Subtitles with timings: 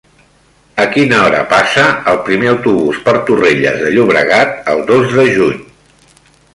[0.83, 5.65] A quina hora passa el primer autobús per Torrelles de Llobregat el dos de juny?